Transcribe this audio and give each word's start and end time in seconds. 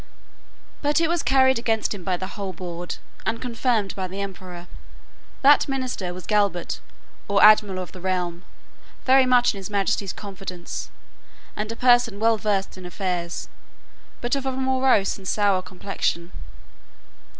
But 0.81 0.99
it 0.99 1.07
was 1.09 1.21
carried 1.21 1.59
against 1.59 1.93
him 1.93 2.03
by 2.03 2.17
the 2.17 2.29
whole 2.33 2.53
board, 2.53 2.95
and 3.23 3.39
confirmed 3.39 3.95
by 3.95 4.07
the 4.07 4.19
emperor. 4.19 4.65
That 5.43 5.67
minister 5.69 6.11
was 6.11 6.25
galbet, 6.25 6.79
or 7.27 7.43
admiral 7.43 7.77
of 7.83 7.91
the 7.91 8.01
realm, 8.01 8.43
very 9.05 9.27
much 9.27 9.53
in 9.53 9.59
his 9.59 9.69
master's 9.69 10.11
confidence, 10.11 10.89
and 11.55 11.71
a 11.71 11.75
person 11.75 12.19
well 12.19 12.39
versed 12.39 12.79
in 12.79 12.85
affairs, 12.87 13.47
but 14.21 14.35
of 14.35 14.47
a 14.47 14.53
morose 14.53 15.19
and 15.19 15.27
sour 15.27 15.61
complexion. 15.61 16.31